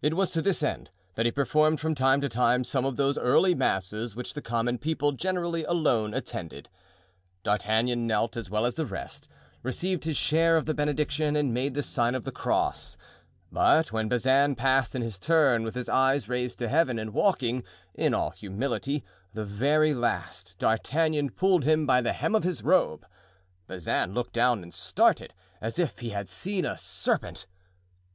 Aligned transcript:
It 0.00 0.14
was 0.14 0.30
to 0.30 0.40
this 0.40 0.62
end 0.62 0.88
that 1.16 1.26
he 1.26 1.30
performed 1.30 1.80
from 1.80 1.94
time 1.94 2.22
to 2.22 2.30
time 2.30 2.64
some 2.64 2.86
of 2.86 2.96
those 2.96 3.18
early 3.18 3.54
masses 3.54 4.16
which 4.16 4.32
the 4.32 4.40
common 4.40 4.78
people, 4.78 5.12
generally, 5.12 5.64
alone 5.64 6.14
attended. 6.14 6.70
* 6.70 6.72
A 6.72 6.72
sacerdotal 6.72 7.10
officer. 7.60 7.64
D'Artagnan 7.66 8.06
knelt 8.06 8.36
as 8.38 8.48
well 8.48 8.64
as 8.64 8.74
the 8.76 8.86
rest, 8.86 9.28
received 9.62 10.04
his 10.04 10.16
share 10.16 10.56
of 10.56 10.64
the 10.64 10.72
benediction 10.72 11.36
and 11.36 11.52
made 11.52 11.74
the 11.74 11.82
sign 11.82 12.14
of 12.14 12.24
the 12.24 12.32
cross; 12.32 12.96
but 13.52 13.92
when 13.92 14.08
Bazin 14.08 14.54
passed 14.54 14.94
in 14.94 15.02
his 15.02 15.18
turn, 15.18 15.62
with 15.62 15.74
his 15.74 15.90
eyes 15.90 16.26
raised 16.26 16.58
to 16.60 16.68
Heaven 16.70 16.98
and 16.98 17.12
walking, 17.12 17.62
in 17.94 18.14
all 18.14 18.30
humility, 18.30 19.04
the 19.34 19.44
very 19.44 19.92
last, 19.92 20.56
D'Artagnan 20.58 21.28
pulled 21.28 21.64
him 21.66 21.84
by 21.84 22.00
the 22.00 22.14
hem 22.14 22.34
of 22.34 22.44
his 22.44 22.62
robe. 22.62 23.04
Bazin 23.66 24.14
looked 24.14 24.32
down 24.32 24.62
and 24.62 24.72
started, 24.72 25.34
as 25.60 25.78
if 25.78 25.98
he 25.98 26.08
had 26.08 26.28
seen 26.30 26.64
a 26.64 26.78
serpent. 26.78 27.46